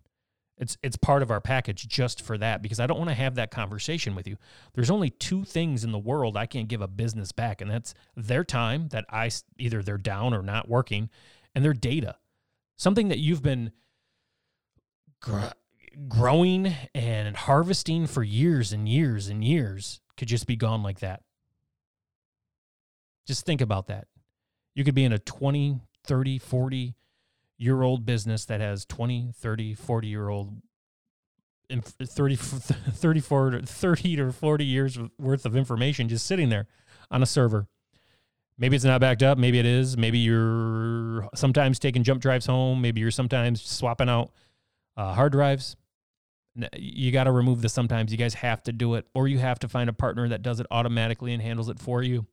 It's 0.58 0.76
it's 0.82 0.96
part 0.96 1.22
of 1.22 1.30
our 1.30 1.40
package 1.40 1.88
just 1.88 2.20
for 2.20 2.36
that 2.38 2.62
because 2.62 2.78
I 2.78 2.86
don't 2.86 2.98
want 2.98 3.10
to 3.10 3.14
have 3.14 3.36
that 3.36 3.50
conversation 3.50 4.14
with 4.14 4.26
you. 4.28 4.36
There's 4.74 4.90
only 4.90 5.10
two 5.10 5.44
things 5.44 5.82
in 5.82 5.92
the 5.92 5.98
world 5.98 6.36
I 6.36 6.46
can't 6.46 6.68
give 6.68 6.82
a 6.82 6.88
business 6.88 7.32
back, 7.32 7.60
and 7.60 7.70
that's 7.70 7.94
their 8.16 8.44
time 8.44 8.88
that 8.88 9.04
I 9.08 9.30
either 9.58 9.82
they're 9.82 9.98
down 9.98 10.34
or 10.34 10.42
not 10.42 10.68
working, 10.68 11.10
and 11.54 11.64
their 11.64 11.72
data. 11.72 12.16
Something 12.76 13.08
that 13.08 13.18
you've 13.18 13.42
been 13.42 13.72
growing 16.08 16.74
and 16.94 17.36
harvesting 17.36 18.06
for 18.06 18.22
years 18.22 18.72
and 18.72 18.88
years 18.88 19.28
and 19.28 19.44
years 19.44 20.00
could 20.16 20.28
just 20.28 20.46
be 20.46 20.56
gone 20.56 20.82
like 20.82 21.00
that. 21.00 21.22
Just 23.26 23.46
think 23.46 23.60
about 23.60 23.86
that. 23.86 24.08
You 24.74 24.84
could 24.84 24.94
be 24.94 25.04
in 25.04 25.12
a 25.12 25.18
20, 25.18 25.80
30, 26.04 26.38
40 26.38 26.94
year 27.58 27.82
old 27.82 28.04
business 28.04 28.44
that 28.46 28.60
has 28.60 28.84
20, 28.86 29.32
30, 29.36 29.74
40 29.74 30.08
year 30.08 30.28
old 30.28 30.62
30, 31.70 32.36
30, 32.36 33.20
40, 33.20 33.66
30 33.66 34.20
or 34.20 34.32
40 34.32 34.64
years 34.64 34.98
worth 35.18 35.46
of 35.46 35.56
information 35.56 36.08
just 36.08 36.26
sitting 36.26 36.48
there 36.48 36.66
on 37.10 37.22
a 37.22 37.26
server 37.26 37.66
Maybe 38.58 38.76
it's 38.76 38.84
not 38.84 39.00
backed 39.00 39.22
up. 39.22 39.38
Maybe 39.38 39.58
it 39.58 39.66
is. 39.66 39.96
Maybe 39.96 40.18
you're 40.18 41.28
sometimes 41.34 41.78
taking 41.78 42.04
jump 42.04 42.20
drives 42.20 42.46
home. 42.46 42.80
Maybe 42.80 43.00
you're 43.00 43.10
sometimes 43.10 43.62
swapping 43.62 44.08
out 44.08 44.30
uh, 44.96 45.14
hard 45.14 45.32
drives. 45.32 45.76
You 46.76 47.12
got 47.12 47.24
to 47.24 47.32
remove 47.32 47.62
this 47.62 47.72
sometimes. 47.72 48.12
You 48.12 48.18
guys 48.18 48.34
have 48.34 48.62
to 48.64 48.72
do 48.72 48.94
it, 48.94 49.06
or 49.14 49.26
you 49.28 49.38
have 49.38 49.58
to 49.60 49.68
find 49.68 49.88
a 49.88 49.92
partner 49.92 50.28
that 50.28 50.42
does 50.42 50.60
it 50.60 50.66
automatically 50.70 51.32
and 51.32 51.42
handles 51.42 51.68
it 51.68 51.78
for 51.78 52.02
you. 52.02 52.26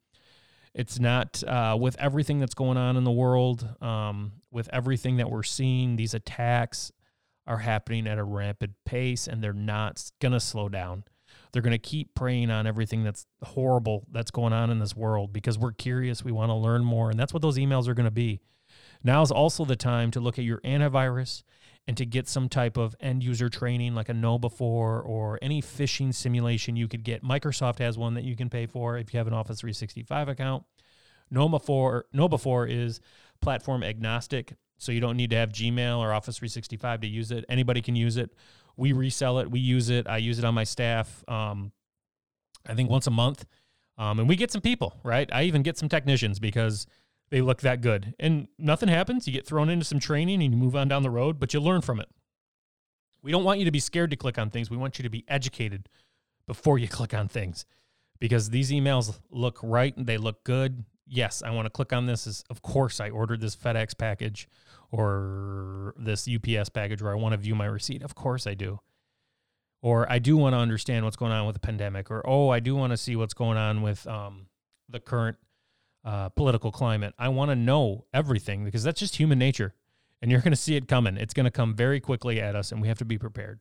It's 0.73 0.99
not 0.99 1.43
uh, 1.43 1.77
with 1.79 1.95
everything 1.99 2.39
that's 2.39 2.53
going 2.53 2.77
on 2.77 2.95
in 2.95 3.03
the 3.03 3.11
world, 3.11 3.67
um, 3.81 4.33
with 4.51 4.69
everything 4.71 5.17
that 5.17 5.29
we're 5.29 5.43
seeing, 5.43 5.95
these 5.95 6.13
attacks 6.13 6.91
are 7.47 7.57
happening 7.57 8.07
at 8.07 8.19
a 8.19 8.23
rapid 8.23 8.75
pace 8.85 9.27
and 9.27 9.43
they're 9.43 9.53
not 9.53 10.11
going 10.19 10.31
to 10.33 10.39
slow 10.39 10.69
down. 10.69 11.03
They're 11.51 11.63
going 11.63 11.71
to 11.71 11.79
keep 11.79 12.13
preying 12.13 12.51
on 12.51 12.67
everything 12.67 13.03
that's 13.03 13.25
horrible 13.43 14.05
that's 14.11 14.29
going 14.29 14.53
on 14.53 14.69
in 14.69 14.77
this 14.77 14.95
world 14.95 15.33
because 15.33 15.57
we're 15.57 15.71
curious. 15.71 16.23
We 16.23 16.31
want 16.31 16.49
to 16.49 16.55
learn 16.55 16.83
more. 16.83 17.09
And 17.09 17.19
that's 17.19 17.33
what 17.33 17.41
those 17.41 17.57
emails 17.57 17.87
are 17.87 17.95
going 17.95 18.05
to 18.05 18.11
be. 18.11 18.39
Now 19.03 19.23
is 19.23 19.31
also 19.31 19.65
the 19.65 19.75
time 19.75 20.11
to 20.11 20.19
look 20.19 20.37
at 20.37 20.45
your 20.45 20.59
antivirus 20.59 21.43
and 21.89 21.97
to 21.97 22.05
get 22.05 22.29
some 22.29 22.47
type 22.47 22.77
of 22.77 22.95
end 23.01 23.23
user 23.23 23.49
training 23.49 23.95
like 23.95 24.07
a 24.07 24.13
KnowBe4 24.13 24.61
or 24.61 25.39
any 25.41 25.61
phishing 25.61 26.13
simulation 26.13 26.77
you 26.77 26.87
could 26.87 27.03
get. 27.03 27.23
Microsoft 27.23 27.79
has 27.79 27.97
one 27.97 28.13
that 28.13 28.23
you 28.23 28.37
can 28.37 28.49
pay 28.49 28.65
for 28.65 28.97
if 28.97 29.13
you 29.13 29.17
have 29.17 29.27
an 29.27 29.33
Office 29.33 29.59
365 29.59 30.29
account. 30.29 30.63
KnowBe4, 31.33 32.03
KnowBe4 32.15 32.69
is 32.69 33.01
platform 33.41 33.83
agnostic, 33.83 34.53
so 34.77 34.91
you 34.91 35.01
don't 35.01 35.17
need 35.17 35.31
to 35.31 35.35
have 35.35 35.49
Gmail 35.49 35.97
or 35.97 36.13
Office 36.13 36.37
365 36.37 37.01
to 37.01 37.07
use 37.07 37.31
it. 37.31 37.43
Anybody 37.49 37.81
can 37.81 37.95
use 37.97 38.15
it 38.15 38.31
we 38.79 38.93
resell 38.93 39.39
it. 39.39 39.51
We 39.51 39.59
use 39.59 39.89
it. 39.89 40.07
I 40.07 40.17
use 40.17 40.39
it 40.39 40.45
on 40.45 40.53
my 40.53 40.63
staff. 40.63 41.23
Um, 41.27 41.73
I 42.65 42.73
think 42.73 42.89
once 42.89 43.07
a 43.07 43.11
month. 43.11 43.45
Um, 43.97 44.19
and 44.19 44.29
we 44.29 44.37
get 44.37 44.51
some 44.51 44.61
people, 44.61 44.97
right? 45.03 45.29
I 45.33 45.43
even 45.43 45.61
get 45.61 45.77
some 45.77 45.89
technicians 45.89 46.39
because 46.39 46.87
they 47.29 47.41
look 47.41 47.61
that 47.61 47.81
good. 47.81 48.15
And 48.19 48.47
nothing 48.57 48.89
happens. 48.89 49.27
You 49.27 49.33
get 49.33 49.45
thrown 49.45 49.69
into 49.69 49.85
some 49.85 49.99
training 49.99 50.41
and 50.41 50.53
you 50.53 50.59
move 50.59 50.75
on 50.75 50.87
down 50.87 51.03
the 51.03 51.09
road, 51.09 51.39
but 51.39 51.53
you 51.53 51.59
learn 51.59 51.81
from 51.81 51.99
it. 51.99 52.09
We 53.21 53.31
don't 53.31 53.43
want 53.43 53.59
you 53.59 53.65
to 53.65 53.71
be 53.71 53.79
scared 53.79 54.11
to 54.11 54.15
click 54.15 54.37
on 54.37 54.49
things. 54.49 54.69
We 54.69 54.77
want 54.77 54.97
you 54.97 55.03
to 55.03 55.09
be 55.09 55.25
educated 55.27 55.89
before 56.47 56.79
you 56.79 56.87
click 56.87 57.13
on 57.13 57.27
things 57.27 57.65
because 58.19 58.49
these 58.49 58.71
emails 58.71 59.19
look 59.29 59.59
right 59.61 59.95
and 59.95 60.07
they 60.07 60.17
look 60.17 60.43
good. 60.43 60.85
Yes, 61.05 61.43
I 61.43 61.51
want 61.51 61.65
to 61.65 61.69
click 61.69 61.91
on 61.91 62.05
this. 62.05 62.27
Is 62.27 62.43
of 62.49 62.61
course 62.61 62.99
I 62.99 63.09
ordered 63.09 63.41
this 63.41 63.55
FedEx 63.55 63.97
package 63.97 64.47
or 64.91 65.93
this 65.97 66.27
UPS 66.27 66.69
package 66.69 67.01
or 67.01 67.11
I 67.11 67.15
want 67.15 67.33
to 67.33 67.37
view 67.37 67.55
my 67.55 67.65
receipt. 67.65 68.03
Of 68.03 68.15
course 68.15 68.47
I 68.47 68.53
do. 68.53 68.79
Or 69.81 70.11
I 70.11 70.19
do 70.19 70.35
want 70.35 70.53
to 70.53 70.57
understand 70.57 71.05
what's 71.05 71.15
going 71.15 71.31
on 71.31 71.45
with 71.45 71.53
the 71.53 71.61
pandemic 71.61 72.11
or 72.11 72.27
oh, 72.27 72.49
I 72.49 72.59
do 72.59 72.75
want 72.75 72.91
to 72.91 72.97
see 72.97 73.15
what's 73.15 73.33
going 73.33 73.57
on 73.57 73.81
with 73.81 74.05
um, 74.07 74.47
the 74.89 74.99
current 74.99 75.37
uh, 76.03 76.29
political 76.29 76.71
climate. 76.71 77.13
I 77.17 77.29
want 77.29 77.51
to 77.51 77.55
know 77.55 78.05
everything 78.13 78.63
because 78.63 78.83
that's 78.83 78.99
just 78.99 79.17
human 79.17 79.39
nature 79.39 79.73
and 80.21 80.31
you're 80.31 80.41
going 80.41 80.51
to 80.51 80.57
see 80.57 80.75
it 80.75 80.87
coming. 80.87 81.17
It's 81.17 81.33
going 81.33 81.45
to 81.45 81.51
come 81.51 81.73
very 81.73 81.99
quickly 81.99 82.41
at 82.41 82.55
us, 82.55 82.71
and 82.71 82.81
we 82.81 82.87
have 82.87 82.97
to 82.99 83.05
be 83.05 83.17
prepared. 83.17 83.59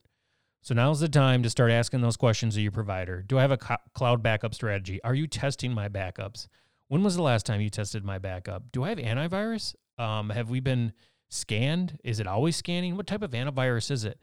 So 0.63 0.75
now's 0.75 1.01
the 1.01 1.09
time 1.09 1.43
to 1.45 1.51
start 1.51 1.71
asking 1.71 2.01
those 2.01 2.17
questions 2.17 2.57
of 2.57 2.63
your 2.63 2.73
provider. 2.73 3.23
Do 3.23 3.39
I 3.39 3.43
have 3.43 3.53
a 3.53 3.57
co- 3.57 3.77
cloud 3.95 4.23
backup 4.23 4.55
strategy? 4.55 5.01
Are 5.05 5.15
you 5.15 5.27
testing 5.27 5.73
my 5.73 5.89
backups? 5.89 6.49
When 6.89 7.05
was 7.05 7.17
the 7.17 7.23
last 7.23 7.47
time 7.47 7.61
you 7.61 7.71
tested 7.71 8.05
my 8.05 8.19
backup? 8.19 8.73
Do 8.73 8.83
I 8.83 8.89
have 8.89 8.99
antivirus? 8.99 9.75
Um, 9.99 10.31
have 10.31 10.51
we 10.51 10.61
been 10.61 10.93
scanned? 11.29 11.99
Is 12.03 12.19
it 12.19 12.27
always 12.27 12.57
scanning? 12.57 12.97
What 12.97 13.07
type 13.07 13.23
of 13.23 13.31
antivirus 13.31 13.91
is 13.91 14.05
it? 14.05 14.19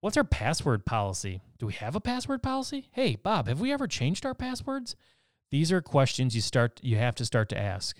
What's 0.00 0.16
our 0.16 0.24
password 0.24 0.84
policy? 0.84 1.40
Do 1.58 1.66
we 1.66 1.72
have 1.74 1.96
a 1.96 2.00
password 2.00 2.42
policy? 2.42 2.88
Hey, 2.92 3.16
Bob, 3.16 3.48
have 3.48 3.60
we 3.60 3.72
ever 3.72 3.86
changed 3.86 4.26
our 4.26 4.34
passwords? 4.34 4.94
These 5.50 5.72
are 5.72 5.80
questions 5.80 6.34
you 6.34 6.40
start 6.40 6.80
you 6.82 6.96
have 6.96 7.14
to 7.16 7.24
start 7.24 7.48
to 7.50 7.58
ask 7.58 7.96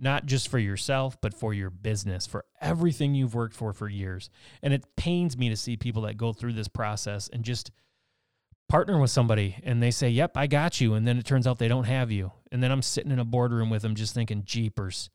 not 0.00 0.24
just 0.24 0.48
for 0.48 0.58
yourself, 0.58 1.20
but 1.20 1.34
for 1.34 1.52
your 1.52 1.68
business, 1.68 2.26
for 2.26 2.46
everything 2.60 3.14
you've 3.14 3.34
worked 3.34 3.54
for 3.54 3.74
for 3.74 3.86
years. 3.86 4.30
And 4.62 4.72
it 4.72 4.96
pains 4.96 5.36
me 5.36 5.50
to 5.50 5.56
see 5.56 5.76
people 5.76 6.02
that 6.02 6.16
go 6.16 6.32
through 6.32 6.54
this 6.54 6.68
process 6.68 7.28
and 7.28 7.44
just 7.44 7.70
partner 8.68 8.98
with 8.98 9.10
somebody 9.10 9.56
and 9.62 9.82
they 9.82 9.90
say, 9.90 10.08
Yep, 10.08 10.36
I 10.36 10.46
got 10.46 10.80
you. 10.80 10.94
And 10.94 11.06
then 11.06 11.18
it 11.18 11.26
turns 11.26 11.46
out 11.46 11.58
they 11.58 11.68
don't 11.68 11.84
have 11.84 12.10
you. 12.10 12.32
And 12.50 12.62
then 12.62 12.72
I'm 12.72 12.82
sitting 12.82 13.12
in 13.12 13.18
a 13.18 13.24
boardroom 13.24 13.68
with 13.68 13.82
them 13.82 13.94
just 13.94 14.14
thinking, 14.14 14.42
Jeepers, 14.44 15.10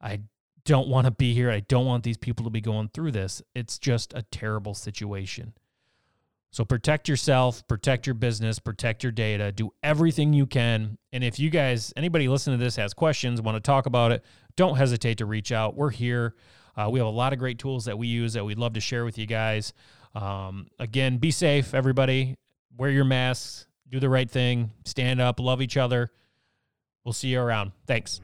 I 0.00 0.20
don't 0.64 0.88
want 0.88 1.06
to 1.06 1.10
be 1.10 1.34
here. 1.34 1.50
I 1.50 1.60
don't 1.60 1.86
want 1.86 2.02
these 2.02 2.16
people 2.16 2.44
to 2.44 2.50
be 2.50 2.60
going 2.60 2.88
through 2.94 3.12
this. 3.12 3.42
It's 3.54 3.78
just 3.78 4.14
a 4.14 4.22
terrible 4.22 4.74
situation. 4.74 5.52
So 6.52 6.66
protect 6.66 7.08
yourself, 7.08 7.66
protect 7.66 8.06
your 8.06 8.12
business, 8.12 8.58
protect 8.58 9.02
your 9.02 9.10
data, 9.10 9.50
do 9.52 9.72
everything 9.82 10.34
you 10.34 10.44
can. 10.46 10.98
And 11.10 11.24
if 11.24 11.38
you 11.38 11.48
guys, 11.48 11.94
anybody 11.96 12.28
listening 12.28 12.58
to 12.58 12.64
this 12.64 12.76
has 12.76 12.92
questions, 12.92 13.40
want 13.40 13.56
to 13.56 13.60
talk 13.60 13.86
about 13.86 14.12
it, 14.12 14.22
don't 14.54 14.76
hesitate 14.76 15.16
to 15.18 15.26
reach 15.26 15.50
out. 15.50 15.74
We're 15.74 15.90
here. 15.90 16.34
Uh, 16.76 16.88
we 16.90 16.98
have 16.98 17.06
a 17.06 17.10
lot 17.10 17.32
of 17.32 17.38
great 17.38 17.58
tools 17.58 17.86
that 17.86 17.98
we 17.98 18.06
use 18.06 18.34
that 18.34 18.44
we'd 18.44 18.58
love 18.58 18.74
to 18.74 18.80
share 18.80 19.06
with 19.06 19.16
you 19.16 19.26
guys. 19.26 19.72
Um, 20.14 20.66
again, 20.78 21.16
be 21.16 21.30
safe, 21.30 21.72
everybody. 21.72 22.36
Wear 22.76 22.90
your 22.90 23.04
masks, 23.04 23.66
do 23.88 23.98
the 23.98 24.10
right 24.10 24.30
thing, 24.30 24.72
stand 24.84 25.22
up, 25.22 25.40
love 25.40 25.62
each 25.62 25.78
other. 25.78 26.10
We'll 27.02 27.14
see 27.14 27.28
you 27.28 27.40
around. 27.40 27.72
Thanks. 27.86 28.20